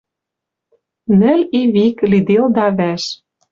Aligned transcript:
Нӹл 1.19 1.39
и 1.59 1.61
вик 1.73 1.97
лиделда 2.11 2.67
вӓш. 2.77 3.03